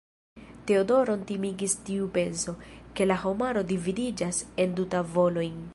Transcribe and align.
Teodoron 0.69 1.25
timigis 1.31 1.75
tiu 1.89 2.07
penso, 2.17 2.57
ke 2.99 3.09
la 3.11 3.21
homaro 3.27 3.65
dividiĝas 3.75 4.45
en 4.65 4.75
du 4.81 4.93
tavolojn. 4.97 5.61